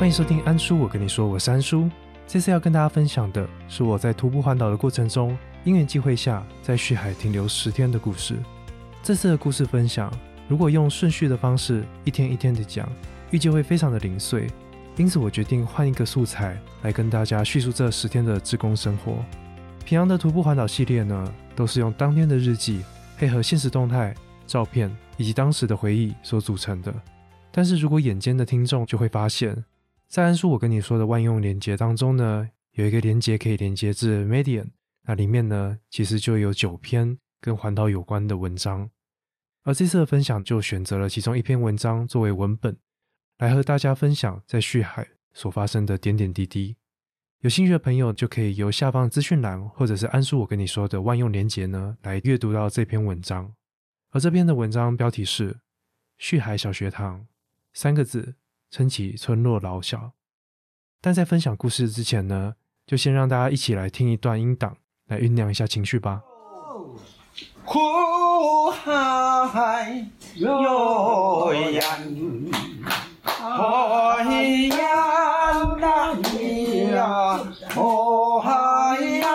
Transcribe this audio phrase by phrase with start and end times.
[0.00, 1.86] 欢迎收听安叔，我跟你说，我是安叔。
[2.26, 8.34] 这次要跟大家分享的是我在徒步环岛的过程中，因缘际会下在旭海停留十天的故事。
[9.02, 10.10] 这次的故事分享，
[10.48, 12.90] 如果用顺序的方式一天一天的讲，
[13.30, 14.46] 预计会非常的零碎，
[14.96, 19.22] 因此我决定换一个素材来跟大家叙述这十天的志工生活。
[19.84, 22.82] 平阳的徒步环岛系列呢，都是用当天的日记
[23.18, 24.14] 配合现实动态、
[24.46, 26.90] 照片以及当时的回忆所组成的。
[27.52, 29.62] 但是如果眼尖的听众就会发现，
[30.10, 34.70] 在安叔我跟你说的万用连接当中呢，有一个连接可以连接至 Medium，
[35.04, 38.90] 那里面呢其实就有九篇跟环岛有关的文章，
[39.62, 42.76] 而这次的分享就选择了其中一篇文章作为文本，
[43.38, 46.76] 来和大家分享在旭海所发生的点点滴滴。
[47.42, 53.54] 有兴趣的朋友就可以由下方资讯栏或者是安叔我跟你说的万用连接呢，来阅读到这篇文章。
[54.10, 55.52] 而这篇的文章标题是
[56.18, 57.20] 《旭海小学堂》。
[57.72, 58.34] 三个字
[58.70, 60.12] 撑起村落老小，
[61.00, 62.54] 但在分享故事之前呢，
[62.86, 64.76] 就先让大家一起来听一段音档，
[65.08, 66.22] 来酝酿一下情绪吧。
[67.64, 71.82] 苦海哟呀，
[73.40, 74.22] 哦
[74.78, 74.78] 呀
[75.80, 77.40] 那咿呀，
[77.74, 79.26] 哦海呀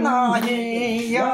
[0.00, 1.26] 那咿呀，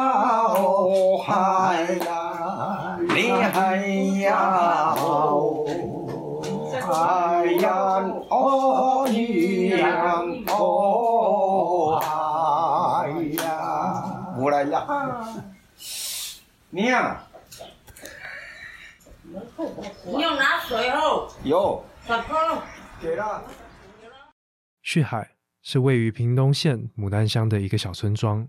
[0.54, 3.86] 哦海呀，你海
[4.22, 4.96] 呀。
[6.92, 7.70] 海呀，
[8.28, 14.86] 哦呀，哦海呀，过来呀！
[16.68, 17.22] 你呀，
[20.04, 21.28] 你要拿水哦。
[21.44, 21.82] 有。
[22.06, 22.34] 小哥。
[23.00, 23.42] 给了。
[24.82, 25.30] 旭海
[25.62, 28.48] 是位于屏东县牡丹乡的一个小村庄。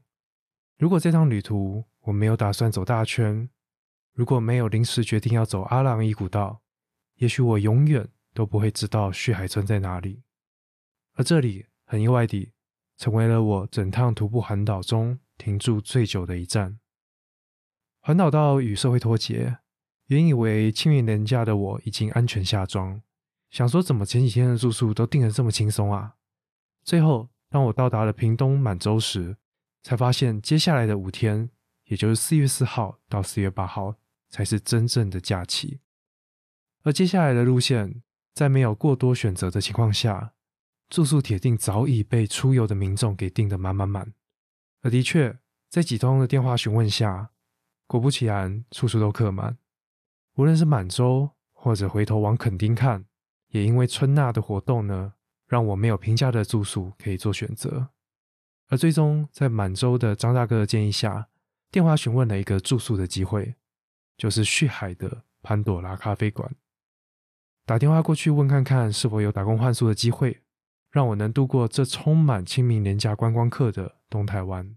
[0.78, 3.50] 如果这趟旅途我没有打算走大圈，
[4.13, 6.61] 如果没有临时决定要走阿朗伊古道，
[7.16, 8.07] 也许我永远。
[8.33, 10.23] 都不会知道旭海村在哪里，
[11.13, 12.53] 而这里很意外地
[12.97, 16.79] 成为了我整趟徒步环岛中停住最久的一站。
[17.99, 19.59] 环岛到与社会脱节，
[20.07, 23.01] 原以为清明年假的我已经安全下庄，
[23.51, 26.16] 想说怎么前几天的住宿都订得这么轻松啊？
[26.83, 29.38] 最后当我到达了屏东满洲时，
[29.83, 31.49] 才发现接下来的五天，
[31.85, 33.95] 也就是四月四号到四月八号，
[34.29, 35.79] 才是真正的假期，
[36.81, 38.01] 而接下来的路线。
[38.33, 40.33] 在没有过多选择的情况下，
[40.89, 44.13] 住宿铁定早已被出游的民众给订得满满满。
[44.81, 45.39] 而的确，
[45.69, 47.31] 在几通的电话询问下，
[47.88, 49.57] 果不其然，处处都客满。
[50.35, 53.05] 无论是满洲，或者回头往垦丁看，
[53.49, 55.13] 也因为春娜的活动呢，
[55.47, 57.89] 让我没有平价的住宿可以做选择。
[58.69, 61.29] 而最终，在满洲的张大哥的建议下，
[61.69, 63.55] 电话询问了一个住宿的机会，
[64.17, 66.55] 就是旭海的潘朵拉咖啡馆。
[67.66, 70.44] 打电话过去问看看是否有打工换宿的机会，
[70.91, 74.75] 让我能度过这充满清明廉价观光客的东台湾。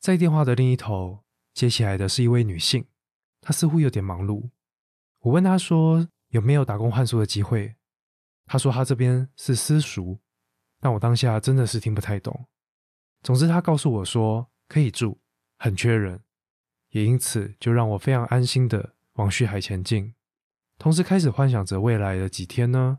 [0.00, 2.86] 在电话的另一头接起来的是一位女性，
[3.42, 4.48] 她似乎有点忙碌。
[5.20, 7.76] 我问她说有没有打工换宿的机会，
[8.46, 10.18] 她说她这边是私塾，
[10.80, 12.46] 但我当下真的是听不太懂。
[13.20, 15.20] 总之，她告诉我说可以住，
[15.58, 16.22] 很缺人，
[16.92, 20.14] 也因此就让我非常安心的往旭海前进。
[20.78, 22.98] 同时开始幻想着未来的几天呢，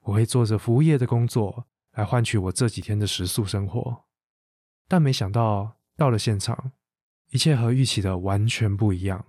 [0.00, 4.04] 我会做着服务业的工作来换取我这几天的食宿生活。
[4.88, 6.72] 但没想到到了现场，
[7.30, 9.26] 一切和预期的完全不一样。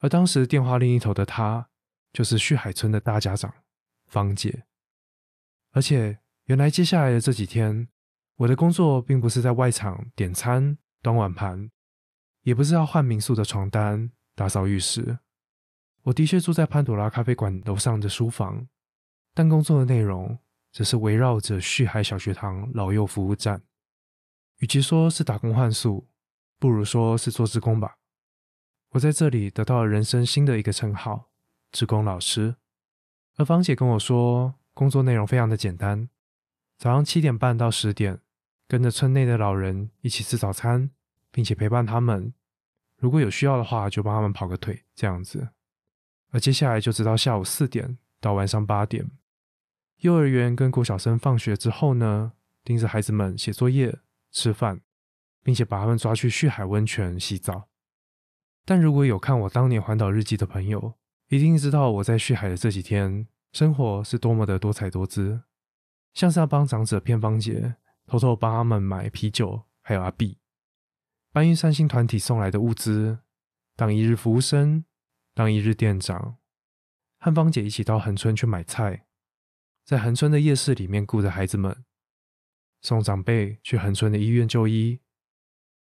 [0.00, 1.68] 而当时电话另一头的她，
[2.12, 3.54] 就是旭海村的大家长
[4.06, 4.64] 芳姐。
[5.70, 7.88] 而且原来接下来的这几天，
[8.36, 11.70] 我的工作并不是在外场点餐、端碗盘，
[12.42, 15.20] 也不是要换民宿的床单、打扫浴室。
[16.04, 18.68] 我的确住在潘朵拉咖啡馆楼上的书房，
[19.32, 20.38] 但工作的内容
[20.70, 23.62] 则是围绕着旭海小学堂老幼服务站。
[24.58, 26.06] 与其说是打工换宿，
[26.58, 27.96] 不如说是做职工吧。
[28.90, 31.30] 我在这里得到了人生新的一个称号——
[31.72, 32.56] 职工老师。
[33.36, 36.10] 而芳姐跟我说，工作内容非常的简单：
[36.76, 38.20] 早上七点半到十点，
[38.68, 40.90] 跟着村内的老人一起吃早餐，
[41.30, 42.34] 并且陪伴他们。
[42.98, 45.48] 如果有需要的话，就帮他们跑个腿，这样子。
[46.34, 49.08] 而接下来就直到下午四点到晚上八点，
[49.98, 52.32] 幼儿园跟国小生放学之后呢，
[52.64, 54.00] 盯着孩子们写作业、
[54.32, 54.80] 吃饭，
[55.44, 57.68] 并且把他们抓去旭海温泉洗澡。
[58.64, 60.94] 但如果有看我当年环岛日记的朋友，
[61.28, 65.42] 一定知道我在旭海的这几天生活是多么的多彩多姿，
[66.14, 67.76] 像是要帮长者骗方姐，
[68.08, 70.38] 偷偷帮他们买啤酒，还有阿碧，
[71.32, 73.20] 搬运三星团体送来的物资，
[73.76, 74.84] 当一日服务生。
[75.34, 76.38] 当一日店长
[77.18, 79.06] 和芳姐一起到横村去买菜，
[79.84, 81.84] 在恒春的夜市里面顾着孩子们，
[82.80, 85.00] 送长辈去恒春的医院就医，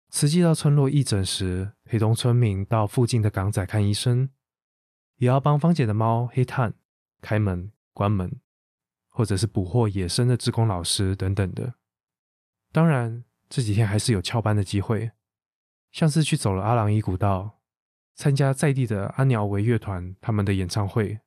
[0.10, 4.30] 慈济到村落义诊时，陪同村民到附近的港仔看医生，
[5.18, 6.76] 也要帮芳姐的猫黑炭
[7.20, 8.40] 开门关门，
[9.10, 11.76] 或者是捕获野生的志工老师等等的。
[12.72, 15.12] 当然，这几天还是有翘班的机会，
[15.92, 17.61] 像是去走了阿朗伊古道，
[18.16, 21.20] 参加在地的阿鸟维乐团他们的演唱会，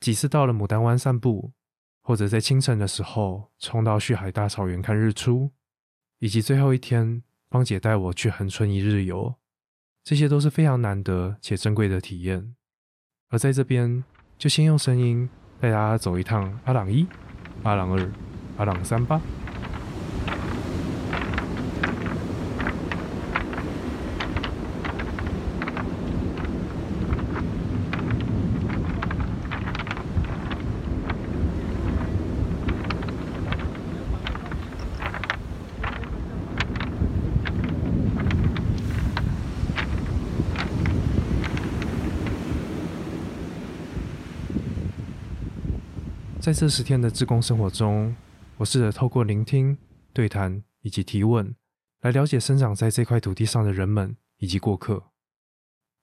[0.00, 1.52] 几次到了牡丹湾散步，
[2.02, 5.52] 或者在清晨的时候冲到旭海大草原看日出，
[6.18, 9.34] 以及最后一天芳姐带我去恒春一日游，
[10.02, 12.56] 这些都是非常难得且珍贵的体验。
[13.28, 14.02] 而在这边，
[14.36, 15.28] 就先用声音
[15.60, 17.06] 带大家走一趟阿朗一、
[17.62, 18.12] 阿朗二、
[18.56, 19.20] 阿朗三吧。
[46.42, 48.16] 在这十天的自工生活中，
[48.56, 49.78] 我试着透过聆听、
[50.12, 51.54] 对谈以及提问，
[52.00, 55.12] 来了解生长在这块土地上的人们以及过客。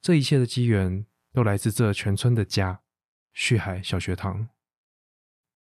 [0.01, 2.79] 这一切的机缘都来自这全村的家——
[3.35, 4.47] 旭海小学堂。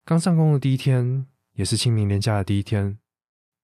[0.04, 3.00] 刚上工的第一天，也是清明连假的第一天，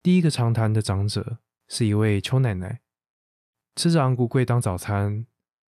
[0.04, 1.38] 第一个长谈的长者
[1.70, 2.82] 是一位邱奶奶，
[3.78, 5.26] 吃着昂古贵当早餐，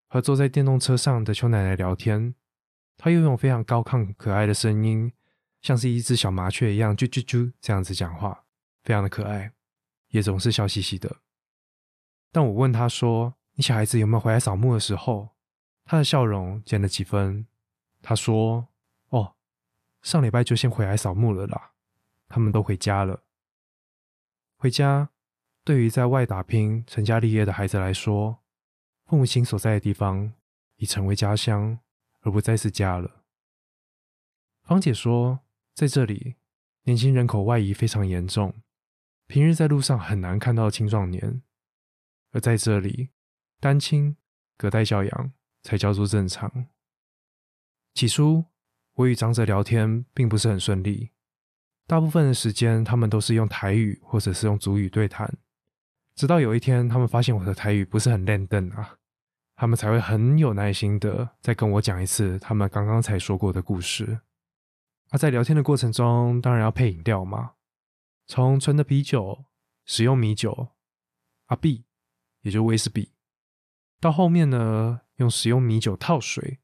[0.10, 2.36] 和坐在电动车上的邱奶奶聊天。
[2.98, 5.14] 她拥有非常高亢可爱的声音。
[5.62, 8.46] 像是一只小麻雀一样，啾啾啾这样子讲话，
[8.84, 9.52] 非常的可爱，
[10.08, 11.18] 也总是笑嘻嘻的。
[12.32, 15.36] 当我问他说：“你小孩子有没有回来扫墓的时候？”
[15.84, 17.46] 他的笑容减了几分。
[18.02, 18.70] 他说
[19.10, 19.36] ：“哦，
[20.02, 21.72] 上礼拜就先回来扫墓了啦，
[22.30, 23.24] 他们都回家了。
[24.56, 25.10] 回家
[25.66, 28.40] 对于在外打拼、成家立业的孩子来说，
[29.06, 30.34] 父母亲所在的地方
[30.78, 31.80] 已成为家乡，
[32.22, 33.26] 而不再是家了。”
[34.64, 35.42] 芳姐说。
[35.80, 36.36] 在这里，
[36.84, 38.54] 年轻人口外移非常严重，
[39.28, 41.42] 平日在路上很难看到青壮年。
[42.32, 43.12] 而在这里，
[43.62, 44.18] 单亲、
[44.58, 45.32] 隔代教养
[45.64, 46.66] 才叫做正常。
[47.94, 48.44] 起初，
[48.96, 51.12] 我与长者聊天并不是很顺利，
[51.88, 55.34] 大部分的时间他们都是用台语或者是用族语对谈。
[56.14, 58.98] 直到有一天，他们发现我的台语不是很练邓啊，
[59.56, 64.20] 他们才会很有耐心的再跟我讲一次他们刚刚才说过的故事。
[65.10, 67.54] 而在聊天的过程中，当然要配饮料嘛。
[68.28, 69.46] 从纯的啤酒、
[69.86, 70.70] 使用米酒、
[71.48, 71.86] 阿 B，
[72.42, 73.12] 也就威士忌，
[74.00, 76.60] 到后面呢，用使用米酒套水，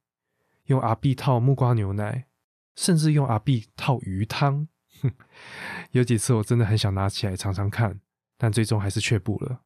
[0.65, 2.27] 用阿 B 套木瓜牛奶，
[2.75, 4.67] 甚至用阿 B 套鱼汤。
[5.01, 5.11] 哼
[5.91, 7.99] 有几次我真的很想拿起来尝尝看，
[8.37, 9.63] 但最终还是却步了。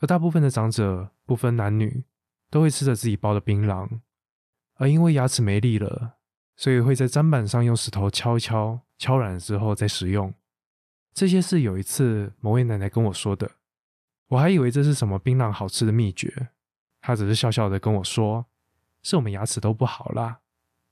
[0.00, 2.04] 而大部分的长者，不分男女，
[2.50, 4.00] 都会吃着自己包的槟榔，
[4.74, 6.18] 而因为牙齿没力了。
[6.56, 10.32] 所以会在砧板上用石头敲一敲，敲软了之后再食用。
[11.12, 13.52] 这些是有一次某位奶奶跟我说的，
[14.28, 16.48] 我还以为这是什么槟榔好吃的秘诀，
[17.00, 18.46] 她只是笑笑的跟我说，
[19.02, 20.40] 是我们牙齿都不好啦，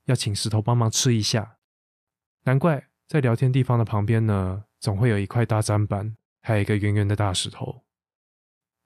[0.05, 1.57] 要请石头帮忙吃一下。
[2.45, 7.85] 难怪在聊天地方的旁边呢，总会有一块大砧板，还有一个圆圆的大石头。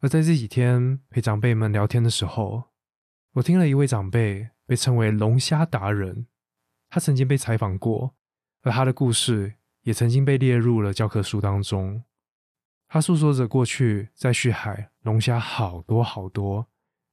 [0.00, 2.64] 而在这几天陪长辈们聊天的时候，
[3.32, 6.26] 我听了一位长辈被称为龙虾达人。
[6.94, 8.14] 他曾经被采访过，
[8.62, 12.04] 而他的故事也曾经被列入了教科书当中。
[12.86, 16.68] 他诉说着过去在旭海龙虾好多好多，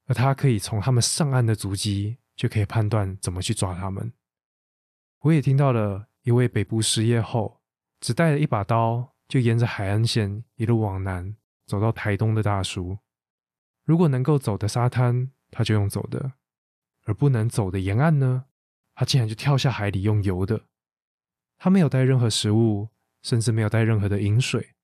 [0.06, 4.14] 而他可以从他们上岸的足迹就可以判断怎么去抓他们。
[5.22, 7.60] 我也听到了一位北部失业后
[8.00, 11.36] 只带了一把刀，就沿着海岸线一路往南
[11.66, 13.00] 走到台东的大叔。
[13.84, 16.34] 如果能够走的沙滩，他就用走的；
[17.06, 18.46] 而不能走的沿岸呢？
[19.02, 20.68] 他竟然就跳下海里用游的，
[21.58, 22.90] 他没有带任何食物，
[23.24, 24.76] 甚至没有带任何的饮水，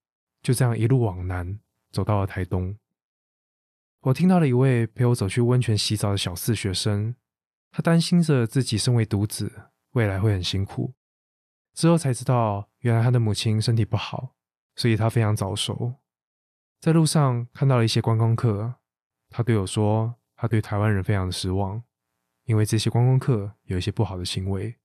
[0.41, 1.59] 就这样一路往南
[1.91, 2.75] 走到了台东。
[4.01, 7.13] 我听到了一位陪我走去温泉洗澡的小四学生，
[7.69, 10.95] 他担心着自己身为独子，未来会很辛苦。
[11.75, 14.33] 之后才知道，原来他的母亲身体不好，
[14.75, 15.93] 所以他非常早熟。
[16.79, 18.77] 在路上看到了一些观光客，
[19.29, 21.83] 他对我说，他对台湾人非常的失望。
[22.47, 24.77] 因为这些观光客有一些不好的行为，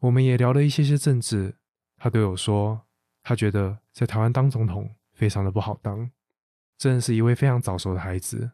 [0.00, 1.56] 我们也聊了一些些政治。
[1.98, 2.86] 他对我说，
[3.22, 6.10] 他觉得在台湾当总统非常的不好当。
[6.78, 8.52] 真的是一位非常早熟的孩子，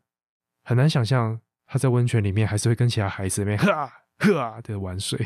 [0.64, 5.24] 很难想象他在温泉里面还是会跟其他孩子那边喝啊喝啊的玩水。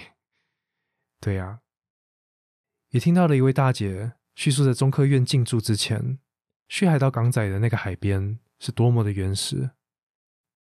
[1.21, 1.61] 对呀，
[2.91, 6.19] 也听到了一位大姐叙述在中科院进驻之前，
[6.69, 9.71] 旭海到港仔的那个海边是多么的原始。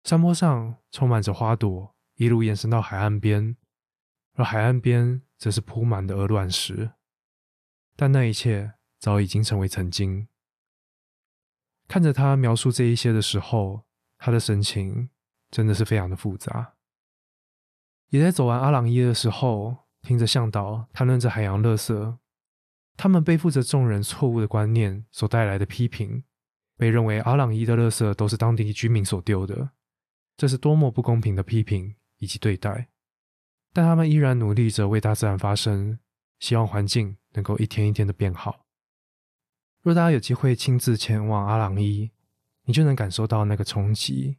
[0.05, 3.57] 山坡上充满着花朵，一路延伸到海岸边，
[4.35, 6.93] 而海岸边则是铺满的鹅卵石。
[7.95, 10.29] 但那一切早已经成为曾经。
[11.89, 13.85] 看着他描述这一些的时候，
[14.19, 15.11] 他的神情
[15.51, 16.75] 真的是非常的复杂。
[18.09, 22.19] 也在走完阿朗伊的时候，听着向导谈论着海洋垃圾，
[22.97, 26.25] 他们背负着众人错误的观念所带来的批评，
[26.77, 29.71] 被认为阿朗伊的垃圾都是当地居民所丢的。
[30.37, 32.89] 这是多么不公平的批评以及对待，
[33.73, 35.99] 但他们依然努力着为大自然发声，
[36.39, 38.67] 希望环境能够一天一天的变好。
[39.83, 42.11] 若大家有机会亲自前往阿朗伊，
[42.65, 44.39] 你就能感受到那个冲击。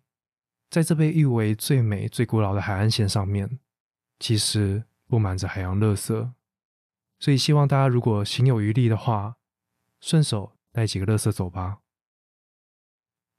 [0.70, 3.60] 在这被誉为最美、最古老的海岸线上面，
[4.20, 6.34] 其实布满着海洋垃圾。
[7.20, 9.38] 所以希望大家如果行有余力的话，
[10.02, 11.80] 顺手带几个垃圾走吧。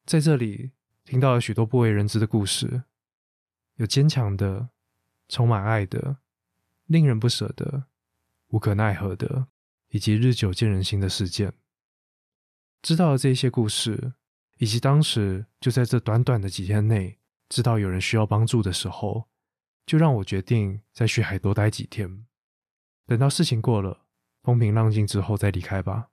[0.05, 0.73] 在这里。
[1.05, 2.83] 听到了许多不为人知的故事，
[3.79, 4.71] 有坚强的、
[5.29, 6.19] 充满爱的、
[6.87, 7.85] 令人不舍的、
[8.49, 9.47] 无可奈何的，
[9.91, 11.53] 以及日久见人心的事件。
[12.83, 14.15] 知道了这些故事，
[14.59, 17.19] 以及当时就在这短短的几天内
[17.49, 19.29] 知道有人需要帮助的时候，
[19.87, 22.27] 就让我决定在旭海多待几天，
[23.07, 24.07] 等到事情过了、
[24.43, 26.11] 风平浪静之后再离开吧。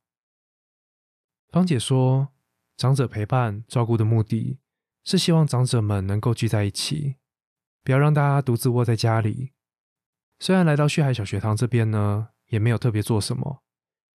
[1.50, 2.30] 芳姐说，
[2.78, 4.60] 长者陪伴照顾的目的。
[5.08, 7.18] 是希望长者们能够聚在一起，
[7.86, 9.52] 不要让大家独自窝在家里。
[10.40, 13.62] 虽然来到旭海小学堂这边呢，也没有特别做什么，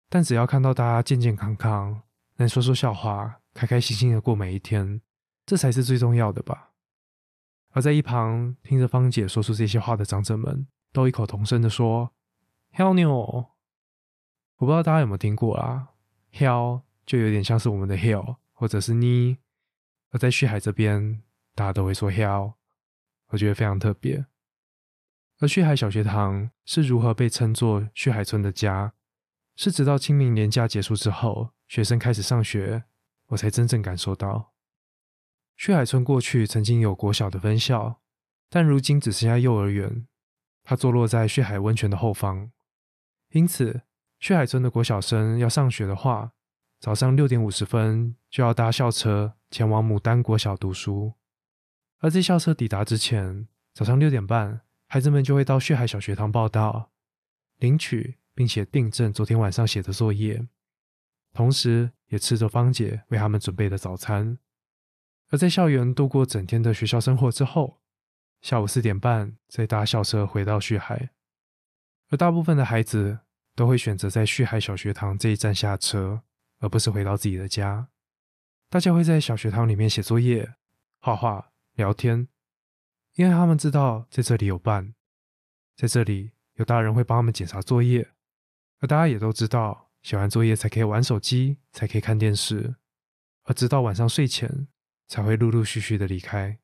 [0.08, 2.02] 但只要看到大家健健康康，
[2.36, 5.02] 能说说笑话，开开心心的过每一天，
[5.44, 6.74] 这才是最重要的吧。
[7.72, 12.12] 而在一旁听着芳姐说出这些话的长者们，都异口同声的说
[12.72, 13.48] ：“Hell no！”
[14.58, 15.88] 我不知道大家有没有听过啊
[16.32, 19.38] ，“Hell” 就有点像是我们的 “Hell”，或者是你。
[20.12, 21.20] 而在旭海这边，
[21.56, 22.54] 大家都会说 “hell”，
[23.28, 24.26] 我觉得非常特别。
[25.38, 28.94] 而旭海小学堂是如何被称作旭海村的家，
[29.54, 32.84] 是直到清明年假结束之后，学生开始上学，
[33.28, 34.52] 我才真正感受到。
[35.56, 38.00] 旭海村过去曾经有国小的分校，
[38.48, 40.06] 但如今只剩下幼儿园。
[40.62, 42.50] 它坐落在旭海温泉的后方，
[43.30, 43.82] 因此
[44.18, 46.32] 旭海村的国小生要上学的话，
[46.80, 49.34] 早上六点五十分就要搭校车。
[49.48, 51.14] 前往牡丹国小读书，
[51.98, 56.92] 而在校车抵达之前，早上六点半，孩子们就会到血海小学堂报到，
[57.58, 60.46] 领取并且订正昨天晚上写的作业，
[61.32, 64.38] 同时也吃着芳姐为他们准备的早餐。
[65.30, 67.80] 而在校园度过整天的学校生活之后，
[68.42, 71.10] 下午四点半再搭校车回到旭海，
[72.10, 73.20] 而大部分的孩子
[73.54, 76.22] 都会选择在旭海小学堂这一站下车，
[76.60, 77.88] 而不是回到自己的家。
[78.68, 80.54] 大家会在小学堂里面写作业、
[81.00, 82.28] 画画、聊天，
[83.14, 84.94] 因为他们知道在这里有伴，
[85.76, 88.10] 在这里有大人会帮他们检查作业，
[88.80, 92.76] 而大家也都知道，写完作业才可以玩手机，才可以看电视，
[93.44, 94.68] 而直到晚上睡前
[95.06, 96.58] 才会陆陆续续的离开。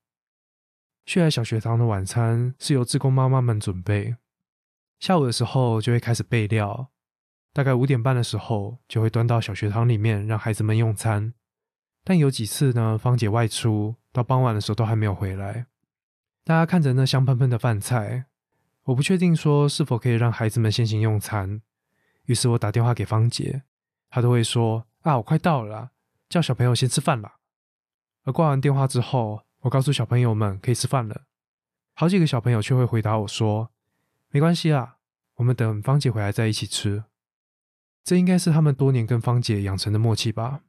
[1.05, 4.17] 血海小学堂的晚餐是由志工妈妈们准备，
[4.99, 6.91] 下午的时候就会开始备料，
[7.53, 11.35] 大概五点半的时候就会端到小学堂里面让孩子们用餐。
[12.05, 15.67] 但有几次呢，芳姐外出到傍晚的时候都还没有回来。
[16.45, 18.27] 大家看着那香喷喷的饭菜，
[18.85, 21.63] 我不确定说是否可以让孩子们先行用餐。
[22.27, 23.63] 于是我打电话给芳姐，
[24.11, 25.91] 她都会说：“啊，我快到了，
[26.29, 27.39] 叫小朋友先吃饭吧。”
[28.25, 31.23] 而挂完电话之后，我告诉小朋友们可以吃饭了，
[31.95, 33.71] 好几个小朋友却会回答我说
[34.31, 34.99] ：“没关系啊，
[35.37, 37.05] 我们等芳姐回来再一起吃。”
[38.05, 40.63] 这应该是他们多年跟芳姐养成的默契吧。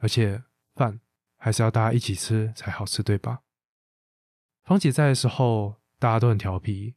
[0.00, 0.42] 而且
[0.74, 0.98] 饭
[1.44, 3.40] 还是要大家一起吃才好吃，对吧？
[4.62, 6.94] 芳姐在的时候，大家都很调皮；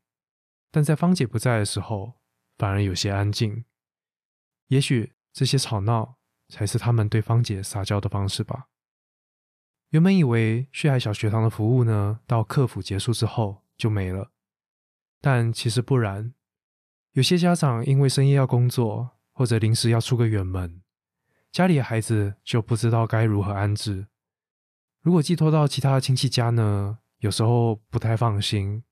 [0.69, 2.13] 但在芳姐不在的时候，
[2.55, 3.65] 反而有些安静。
[4.67, 8.67] 也许这些吵闹才是他们对芳姐撒娇的方式吧。
[9.89, 14.29] 原本以为血海小学堂的服务呢，到客服结束之后就没了，
[15.19, 16.35] 但其实不然。
[17.13, 20.83] 有些家长因为深夜要工作，或者临时要出个远门。
[21.51, 24.05] 家里的孩子就不知道该如何安置。
[25.05, 26.97] 如果寄托到其他亲戚家呢？
[27.19, 28.83] 有时候不太放心，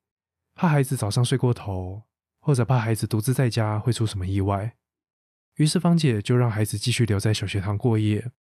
[0.54, 2.04] 怕孩子早上睡过头，
[2.40, 4.78] 或者怕孩子独自在家会出什么意外。
[5.56, 8.32] 于是芳姐就让孩子继续留在小学堂过夜，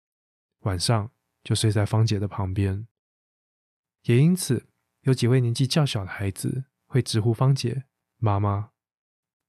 [0.64, 1.10] 晚上
[1.42, 2.86] 就睡在芳姐的旁边。
[4.02, 4.66] 也因此，
[5.04, 7.84] 有几位年纪较小的孩子会直呼芳姐
[8.18, 8.72] 妈妈。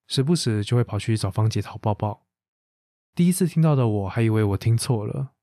[0.08, 2.25] 时不时就会跑去找芳姐讨抱抱。
[3.13, 5.34] 第一次听到的我还以为我听错了，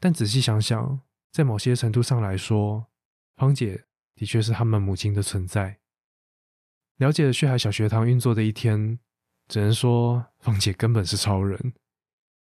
[0.00, 1.02] 但仔细想想，
[1.34, 2.86] 在某些程度上来说，
[3.34, 5.80] 芳姐的确是他们母亲的存在。
[6.98, 9.00] 了解了血海小学堂运作的一天，
[9.48, 11.58] 只能说芳姐根本是超人，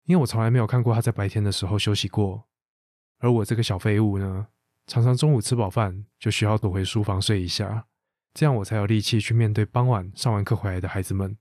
[0.04, 2.48] 因为我从来没有看过她在白天的时候休息过，
[3.18, 4.48] 而我这个小废物呢，
[4.86, 7.86] 常常中午吃饱饭就需要躲回书房睡一下，
[8.32, 11.36] 这样我才有力气去面对傍晚上完课回来的孩子们。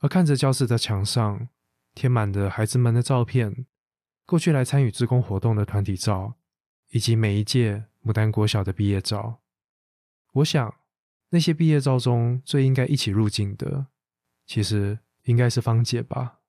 [0.00, 1.50] 而看着教室的墙上，
[1.94, 3.66] 贴满的孩子们的照片，
[4.24, 6.36] 过去来参与志工活动的团体照，
[6.90, 9.42] 以及每一届牡丹国小的毕业照。
[10.32, 10.74] 我想，
[11.30, 13.88] 那些毕业照中最应该一起入镜的，
[14.46, 16.40] 其实应该是芳姐吧。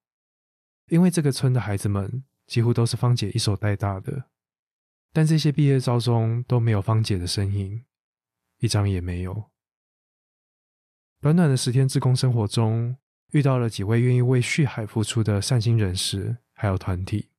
[0.88, 4.26] 因为这个村的孩子们几乎都是芳姐一手带大的，
[5.12, 7.84] 但这些毕业照中都没有芳姐的身影，
[8.60, 9.50] 一张也没有。
[11.22, 12.98] 短短的十天志工生活中，
[13.32, 17.30] 遇到了几位愿意为旭海付出的善心人士，还有团体，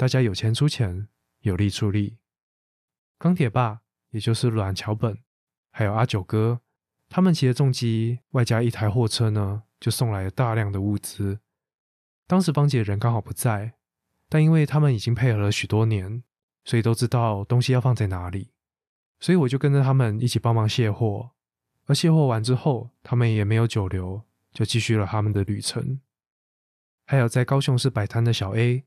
[0.00, 1.08] 大家有钱出钱，
[1.40, 2.16] 有力出力。
[3.18, 5.18] 钢铁爸，也就是阮桥本，
[5.72, 6.62] 还有阿九哥，
[7.10, 11.40] 他们骑着重机，外加一台货车呢，就送来了大量的物资。
[12.26, 13.74] 当时芳姐人刚好不在，
[14.30, 16.22] 但因为他们已经配合了许多年，
[16.64, 18.52] 所以都知道东西要放在哪里，
[19.18, 21.32] 所以我就跟着他们一起帮忙卸货。
[21.84, 24.22] 而卸货完之后，他们也没有久留。
[24.54, 26.00] 就继续了他们的旅程。
[27.04, 28.86] 还有在高雄市摆摊的小 A，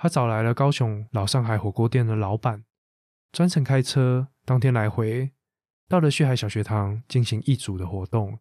[0.00, 2.64] 他找来了高雄老上海火锅店的老板，
[3.32, 5.32] 专程开车当天来回，
[5.88, 8.38] 到了旭海小学堂进行一组的活动，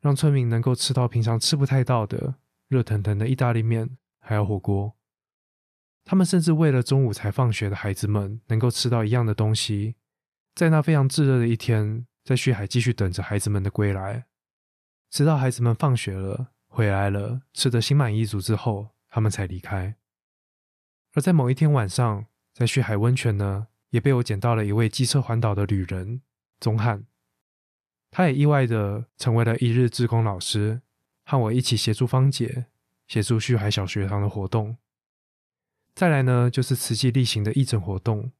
[0.00, 2.36] 让村民能够吃到平常吃不太到的
[2.68, 4.94] 热腾腾的意大利面，还有火锅。
[6.06, 9.96] 他们甚至为了中午才放学的孩子们能够吃到一样的东西，
[10.54, 14.24] 在那非常炙热的一天，在旭海继续等着孩子们的归来。
[15.10, 19.96] 直到孩子们放学了，回来了，吃得心满意足之后，他们才离开。
[21.14, 26.22] 而在某一天晚上，在旭海温泉呢，也被我捡到了一位机车环岛的旅人
[26.60, 27.06] 宗汉，
[28.10, 30.82] 他也意外的成为了一日志工老师，
[31.24, 32.66] 和我一起协助芳姐，
[33.06, 34.76] 协助旭海小学堂的活动。
[35.94, 38.32] 再来呢，就是慈济例行的义诊活动，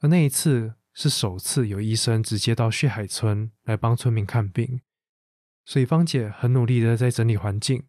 [0.00, 4.80] 而那一次是首次有医生直接到旭海村来帮村民看病。
[5.66, 7.84] 所以芳姐很努力的在整理环境，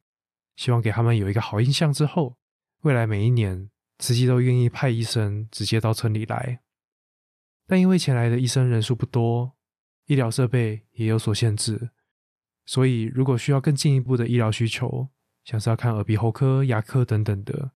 [0.57, 1.93] 希望给他们有一个好印象。
[1.93, 2.35] 之后，
[2.81, 3.70] 未来每一年，
[4.01, 6.59] 慈济都愿意派医生直接到村里来。
[7.67, 9.53] 但因为前来的医生人数不多，
[10.07, 11.91] 医疗设备也有所限制，
[12.65, 15.09] 所以如果需要更进一步的医疗需求，
[15.45, 17.71] 像是要看耳鼻喉科、牙科等等的，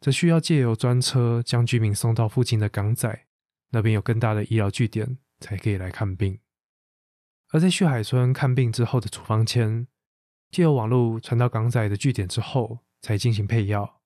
[0.00, 3.26] 则需要借由专车将居民送到附近的港仔，
[3.70, 6.40] 那边有更大的医疗据点，才可以来看病。
[7.50, 9.86] 而在旭海村看病之后的处方签，
[10.50, 13.97] 借由网络传到港仔的据点之后，才进行配药，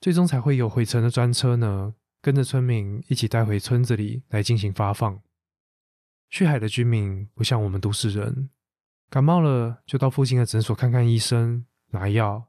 [0.00, 5.20] 最终才会有回程的专车呢，跟着村民一起带回村子里来进行发放。
[6.30, 8.48] 旭海的居民不像我们都市人，
[9.10, 12.48] 感冒了就到附近的诊所看看医生拿药，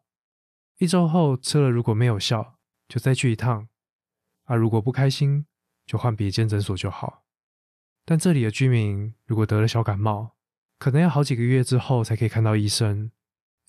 [0.77, 3.67] 一周后吃了如果没有效，就再去一趟，
[4.45, 5.45] 啊如果不开心，
[5.85, 7.25] 就换别间诊所就好。
[8.05, 10.37] 但这里的居民如果得了小感冒，
[10.79, 13.11] 可能要好几个月之后才可以看到医生，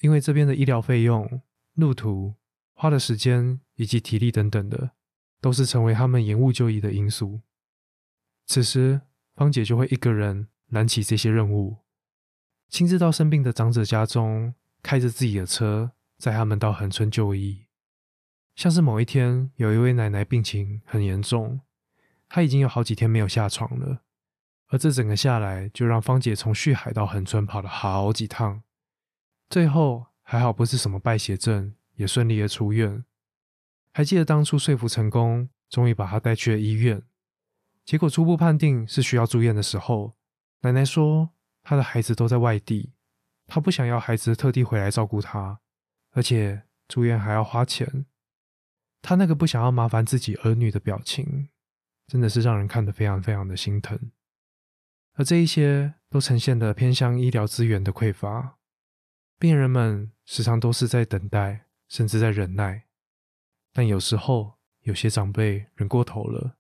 [0.03, 1.43] 因为这边的医疗费用、
[1.75, 2.35] 路途、
[2.75, 4.93] 花的时间以及体力等等的，
[5.41, 7.41] 都是成为他们延误就医的因素。
[8.47, 9.01] 此时，
[9.35, 11.79] 芳姐就会一个人揽起这些任务，
[12.69, 17.67] 亲自到生病的长者家中，开着自己的车载他们到横村就医。
[18.55, 21.63] 像是某一天，有一位奶奶病情很严重，
[22.29, 24.03] 她已经有好几天没有下床了。
[24.69, 28.63] 而这整个下来，就让芳姐从旭海到横村跑了好几趟，
[29.51, 33.05] 最后还好不是什么败血症，也顺利的出院。
[33.93, 37.03] 还记得当初说服成功，终于把她带去了医院，
[37.85, 40.17] 结果初步判定是需要住院的时候，
[40.63, 41.31] 奶奶说
[41.63, 42.95] 她的孩子都在外地，
[43.47, 45.61] 她不想要孩子特地回来照顾她，
[46.13, 48.07] 而且住院还要花钱。
[49.03, 51.49] 她那个不想要麻烦自己儿女的表情，
[52.07, 54.13] 真的是让人看得非常非常的心疼。
[55.15, 58.57] 而这一些都呈现了偏向医疗资源的匮乏，
[59.39, 62.87] 病人们时常都是在等待，甚至在忍耐，
[63.73, 66.59] 但有时候有些长辈忍过头了，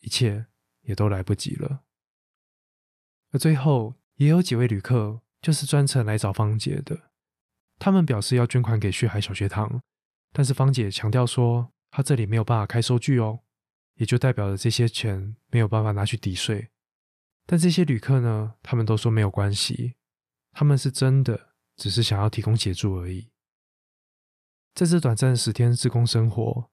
[0.00, 0.46] 一切
[0.82, 1.84] 也都来不及了。
[3.30, 7.10] 而最后也有几位旅客就是专程来找芳姐的，
[7.78, 9.82] 他们表示要捐款给旭海小学堂，
[10.32, 13.40] 但是芳姐强调说，她这里没有办法开收据哦，
[13.94, 16.70] 也就代表着这些钱没有办法拿去抵税。
[17.46, 18.54] 但这些旅客呢？
[18.62, 19.94] 他们都说没有关系，
[20.52, 23.30] 他们是真的只是想要提供协助而已。
[24.74, 26.70] 在这短暂十天自工生活，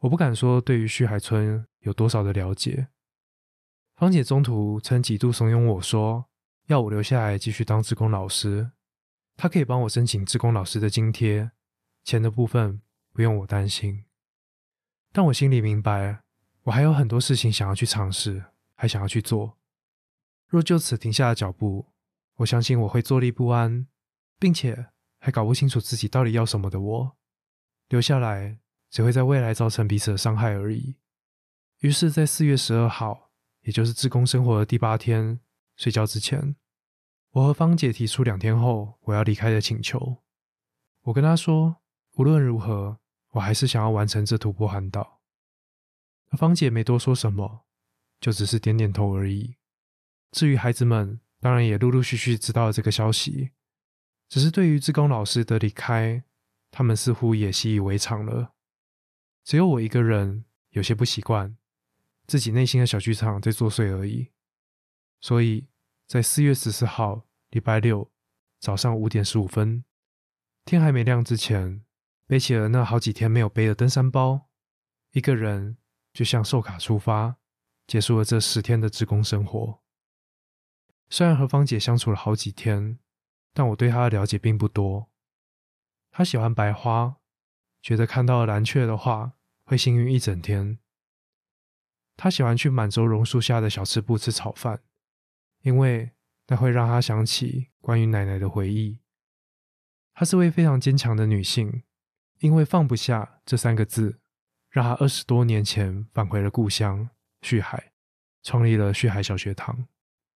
[0.00, 2.88] 我不敢说对于旭海村有多少的了解。
[3.94, 6.26] 芳姐中途曾几度怂恿我说，
[6.66, 8.72] 要我留下来继续当志工老师，
[9.36, 11.52] 她可以帮我申请志工老师的津贴，
[12.02, 14.04] 钱的部分不用我担心。
[15.12, 16.24] 但我心里明白，
[16.64, 19.58] 我还有很多事情想要去尝试，还想要去做。
[20.48, 21.92] 若就此停下了脚步，
[22.38, 23.86] 我相信我会坐立不安，
[24.40, 24.88] 并且
[25.20, 27.16] 还搞不清楚自己到底要什么的我，
[27.88, 28.58] 留下来
[28.90, 30.96] 只会在未来造成彼此的伤害而已。
[31.80, 33.30] 于是，在四月十二号，
[33.62, 35.40] 也就是志工生活的第八天，
[35.76, 36.56] 睡觉之前，
[37.30, 40.22] 我和芳姐提出两天后我要离开的请求。
[41.02, 43.00] 我跟她说，无论如何。
[43.34, 45.20] 我还是想要完成这徒步环岛。
[46.38, 47.66] 芳姐没多说什么，
[48.20, 49.56] 就只是点点头而已。
[50.30, 53.50] 至于孩子们，当然也陆陆续续知道了这个消息，
[54.28, 56.22] 只是对于志工老师的离开，
[56.76, 58.52] 他们似乎也习以为常了。
[59.44, 61.56] 只有我一个人有些不习惯，
[62.26, 64.32] 自己内心的小剧场在作祟而已。
[65.20, 65.68] 所以
[66.08, 68.10] 在四月十四号礼拜六
[68.58, 69.84] 早上五点十五分，
[70.64, 71.84] 天还没亮之前。
[72.26, 74.48] 背起了那好几天没有背的登山包，
[75.12, 75.76] 一个人
[76.12, 77.36] 就像寿卡出发，
[77.86, 79.80] 结束了这十天的职工生活。
[81.08, 82.98] 虽然和芳姐相处了好几天，
[83.52, 85.10] 但我对她的了解并不多。
[86.16, 87.16] 她喜欢白花，
[87.82, 89.32] 觉得看到蓝雀的话
[89.64, 90.78] 会幸运一整天。
[92.16, 94.84] 她喜欢去满洲榕树下的小吃部吃炒饭，
[95.62, 96.12] 因为
[96.46, 99.00] 那会让她想起关于奶奶的回忆。
[100.14, 101.82] 她是位非常坚强的女性。
[102.40, 104.20] 因为放不下这三个字，
[104.68, 107.08] 让他二十多年前返回了故乡
[107.40, 107.92] 旭海，
[108.42, 109.86] 创立了旭海小学堂，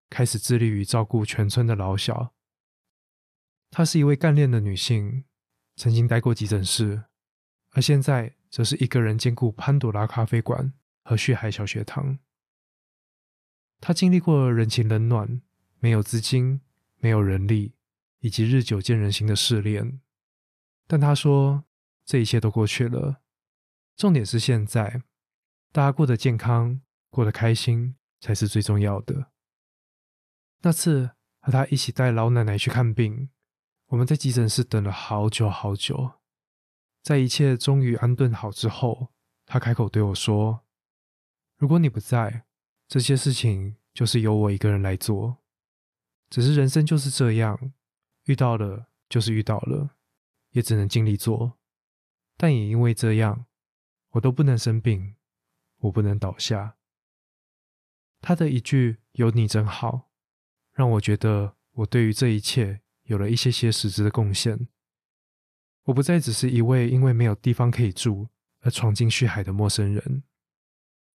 [0.08, 2.32] 开始致力于照顾全村的老小。
[3.70, 5.24] 她是一位干练的女性，
[5.78, 7.04] 曾经待过急诊室，
[7.70, 12.18] 而现在则是一个人兼顾潘朵拉咖啡馆和旭海小学堂。
[13.80, 15.40] 她经历过人情冷暖、
[15.78, 16.60] 没有资金、
[16.98, 17.76] 没有人力，
[18.18, 20.00] 以及日久见人心的试炼，
[20.86, 21.64] 但她说。
[22.08, 23.20] 这一切都过去了，
[23.94, 25.02] 重点是现在，
[25.72, 29.30] 大家过得健康，过得开心才是最重要的。
[30.62, 31.10] 那次
[31.40, 33.28] 和他一起带老奶奶去看病，
[33.88, 36.12] 我们在急诊室等了好久好久，
[37.02, 39.14] 在一切终于安顿好之后，
[39.46, 40.66] 他开口对我说
[41.56, 42.44] ：“如果你不在，
[42.86, 45.38] 这些事情就是由我一个人来做。
[46.28, 47.72] 只是人生就是这样，
[48.24, 49.96] 遇到了就是遇到了，
[50.50, 51.58] 也只能尽力做。”
[52.36, 53.46] 但也因为这样，
[54.10, 55.16] 我都不能生病，
[55.78, 56.76] 我不能倒下。
[58.20, 60.10] 他的一句“有你真好”，
[60.74, 64.68] 让我觉得我对于这一切有了一些些实质的贡献。
[65.84, 68.28] 我不再只是一位因为没有地方可以住
[68.60, 70.22] 而闯进旭海的陌生人。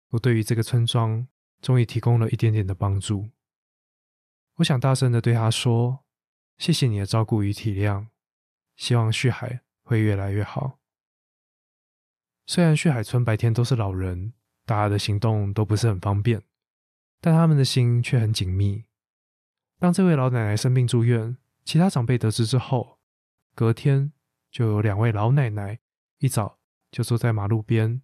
[0.10, 1.28] 我对于这个村庄
[1.62, 3.30] 终于提供了一点点的帮助。
[4.56, 6.06] 我想大声的对他说
[6.58, 8.08] ：“谢谢你的照顾与体谅，
[8.76, 10.80] 希望旭海会越来越好。”
[12.46, 14.34] 虽然旭海村白天都是老人，
[14.66, 16.44] 大家的行动都不是很方便，
[17.22, 18.84] 但他们的心却很紧密。
[19.80, 23.00] 当这位老奶奶生病住院，其他长辈得知之后，
[23.56, 24.12] 隔天
[24.52, 25.80] 就有两位老奶奶
[26.20, 26.60] 一早
[26.92, 28.02] 就坐在马路边，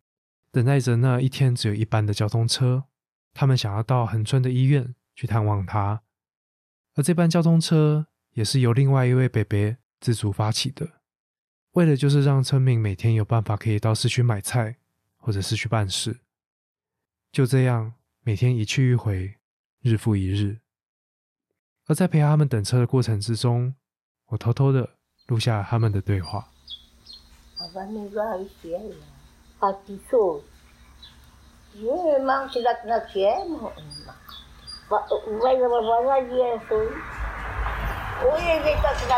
[0.51, 2.85] 等待着那一天只有一班的交通车。
[3.33, 6.01] 他们想要到横村的医院去探望她，
[6.95, 11.01] 而这班交通车也是由另外一位北北自主发起的。
[11.73, 14.77] 为的就是让村民每天有办法可以到市区买菜，
[15.17, 16.21] 或者是去办事。
[17.31, 17.93] 就这样，
[18.23, 19.35] 每天一去一回，
[19.81, 20.59] 日复一日。
[21.89, 23.73] 而在陪他们等车的过程之中，
[24.27, 24.87] 我偷偷的
[25.25, 26.45] 录下了他们的对话。
[38.19, 39.17] Uy, dito sa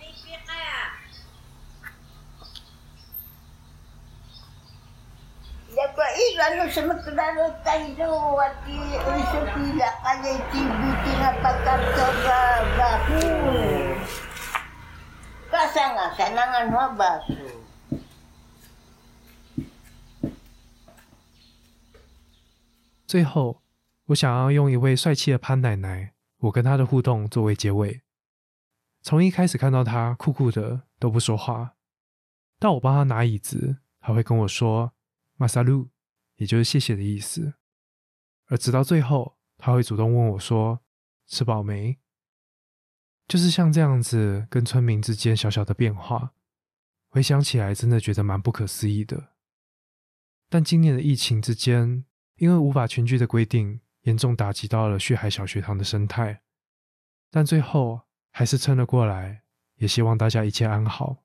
[6.71, 6.93] 什么
[7.65, 8.65] 带着我的
[16.95, 17.19] 吧？
[23.05, 23.61] 最后，
[24.05, 28.01] 我想要用一位帅气的潘奶奶，我跟她的互动作为结尾。
[29.01, 31.73] 从一开始看到她酷酷的都不说话，
[32.57, 34.93] 到我帮她拿椅子，她会跟我说
[35.35, 35.89] “马萨路”。
[36.41, 37.53] 也就是谢谢的意思。
[38.47, 40.81] 而直到最后，他会主动问我说
[41.29, 41.99] ：“吃饱没？”
[43.29, 46.33] 就是像这样子，跟村民之间小小的变化，
[47.09, 49.33] 回想起来真的觉得蛮不可思议的。
[50.49, 52.05] 但今年的疫情之间，
[52.37, 56.41] 因为无法群聚的规定，严重打击到了旭海小学堂的生态，
[57.29, 58.01] 但最后
[58.31, 59.43] 还是撑了过来。
[59.75, 61.23] 也希望大家一切安好。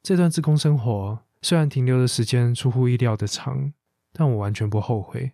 [0.00, 3.72] 这段自工生活虽然停留的时间出乎意料的长，
[4.12, 5.32] 但我完全不后悔。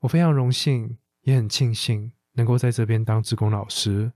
[0.00, 4.12] 我非常荣幸，也很庆幸能够在这边当自工老师，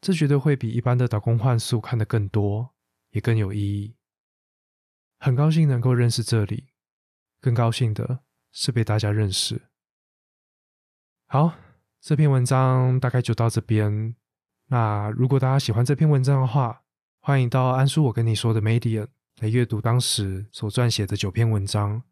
[0.00, 2.74] 这绝对会比一般的打工换宿看得更多，
[3.10, 3.96] 也更有意义。
[5.18, 6.68] 很高兴能够认识这里，
[7.40, 8.20] 更高兴的。
[8.52, 9.68] 是被大家认识。
[11.26, 11.54] 好，
[12.00, 14.16] 这篇文章大概就到这边。
[14.66, 16.82] 那如果大家喜欢这篇文章的话，
[17.20, 19.06] 欢迎到安叔我跟你说的 Medium
[19.38, 22.02] 来阅读当时所撰写的九篇文章。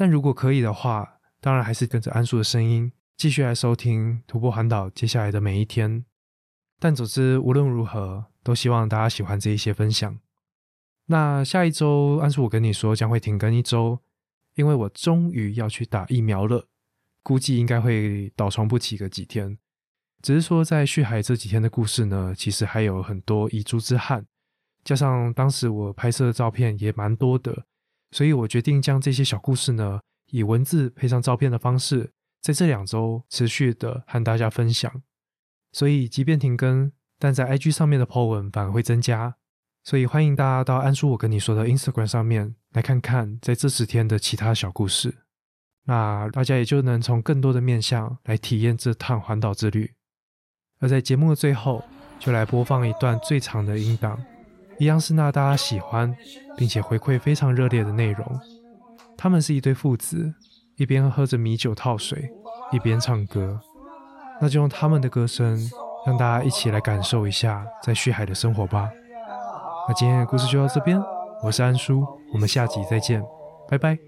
[0.00, 6.04] 但如果可以的话，当然还是跟着安叔的声音继续来收听徒步环岛接下来的每一天。
[6.78, 10.16] 但总之，无论如何，都希望大家喜欢这一些分享。
[11.06, 13.98] 那下一周，安叔我跟你说将会停更一周。
[14.54, 16.68] 因为我终于要去打疫苗了，
[17.24, 19.58] 估计应该会倒床不起个几天。
[20.22, 24.26] 只是说，在续海这几天的故事呢，其实还有很多遗珠之憾，
[24.84, 27.66] 加上当时我拍摄的照片也蛮多的，
[28.10, 35.02] 所以我决定将这些小故事呢，以文字配上照片的方式，在这两周持续的和大家分享。
[35.72, 39.36] 所以，即便停更，但在 IG 上面的 po 文反而会增加。
[39.84, 45.18] 所以欢迎大家到安叔我跟你说的 Instagram 上面来看看，在这十天的其他小故事，
[45.84, 49.94] 那大家也就能从更多的面向来体验这趟环岛之旅。
[50.80, 51.82] 而在节目的最后，
[52.18, 54.22] 就来播放一段最长的音档，
[54.78, 56.14] 一样是那大家喜欢
[56.58, 58.26] 并且回馈非常热烈的内容。
[59.16, 60.34] 他们是一对父子，
[60.76, 62.30] 一边喝着米酒套水，
[62.72, 63.60] 一边唱歌。
[64.40, 65.56] 那就用他们的歌声，
[66.04, 68.90] 让大家一起来感受一下在旭海的生活吧。
[69.88, 71.00] 那今天的故事就到这边，
[71.42, 73.24] 我是安叔，我们下集再见，
[73.68, 73.96] 拜拜。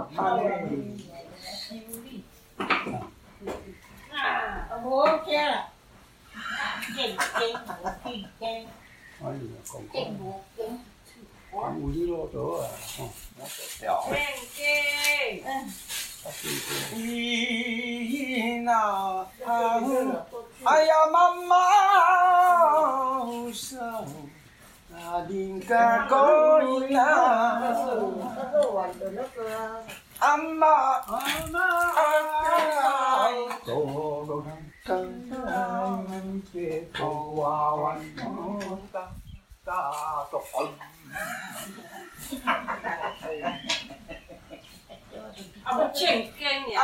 [0.00, 0.12] 哎
[5.32, 5.66] 呀，
[9.92, 10.40] 见我
[30.60, 31.00] 엄마.
[31.08, 32.36] 아나아이
[33.64, 34.82] 또한칸
[36.52, 39.10] 깨도와 완다
[39.64, 40.42] 따도
[45.64, 46.78] 아버지 깼냐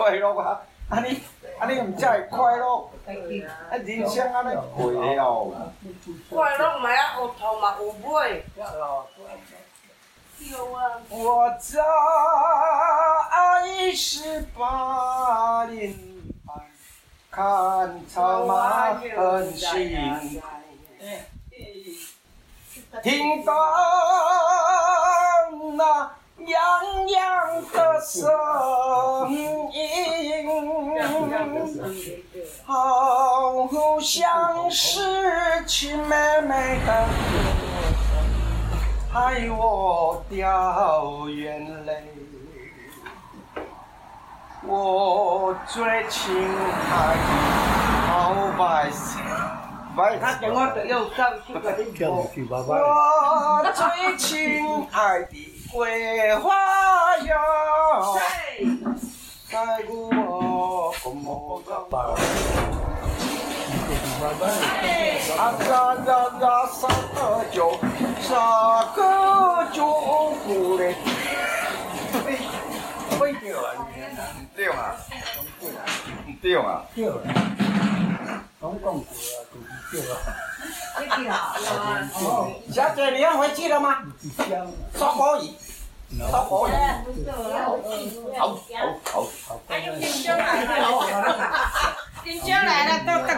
[0.00, 0.56] Quay đâu hả?
[0.90, 1.20] Anh đi
[1.58, 1.66] 啊！
[1.68, 2.90] 你唔真系快乐，
[3.70, 3.76] 啊！
[3.76, 4.32] 人生。
[6.30, 8.42] 快乐咪啊，有头嘛有尾。
[11.10, 11.82] 我在
[13.94, 15.94] 十八年
[16.46, 16.56] 半
[17.30, 20.40] 看草马横行，
[23.02, 23.52] 听到
[25.76, 26.10] 那。
[26.50, 27.16] 洋洋
[27.72, 28.28] 的声
[29.30, 29.70] 音，
[32.66, 33.68] 好
[34.00, 35.00] 像是
[35.66, 37.06] 亲妹妹的
[39.12, 42.04] 害我掉眼泪。
[44.66, 46.34] 我最亲
[46.90, 47.22] 爱的
[48.08, 49.18] 好白色，
[49.96, 51.70] 白他给我的右手是个
[52.66, 58.18] 我最亲爱的桂花哟，
[59.48, 61.70] 在我梦中。
[64.20, 65.62] 啊呀
[66.04, 66.08] 呀
[66.40, 66.80] 呀，啥
[67.14, 67.18] 个
[67.52, 67.58] 酒，
[68.20, 68.28] 啥
[68.94, 68.98] 个
[69.72, 69.78] 酒
[70.44, 70.82] 不嘞？
[72.26, 72.26] 喂，
[73.20, 73.66] 喂掉啊！
[74.36, 74.96] 唔掉啊！
[76.26, 76.84] 唔掉啊！
[82.72, 84.02] 小姐，你要回去了吗？
[84.94, 85.56] 烧可以，
[86.30, 86.70] 烧可以。
[88.38, 88.42] 好，
[89.04, 89.60] 好，好。
[89.68, 90.68] 还有青椒来了，
[92.24, 93.30] 青椒来了，都等。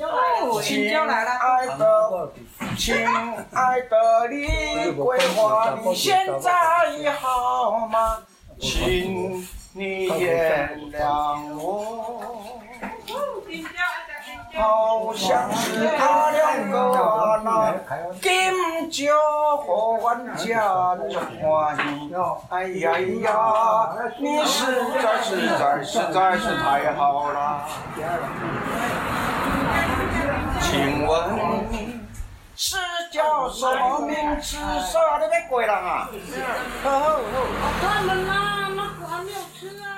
[0.00, 1.30] 哦，青椒来了。
[1.32, 2.32] 爱的，
[2.76, 3.06] 亲
[3.52, 6.52] 爱的李桂花，你现在
[7.20, 8.22] 好吗？
[8.60, 12.40] 请你原谅我。
[14.56, 17.74] 好像是他两个啊，那
[18.20, 19.12] 金酒
[19.66, 22.14] 和万家中欢喜。
[22.50, 23.30] 哎呀呀，
[24.18, 24.64] 你实
[25.02, 27.64] 在实在实在是太好了。
[30.60, 31.30] 请问
[32.56, 32.76] 是
[33.12, 34.56] 叫什么名字？
[34.80, 36.08] 是啊，你别鬼人啊！
[36.84, 37.20] 哦
[37.82, 39.93] 他们啊，那我还没有吃啊。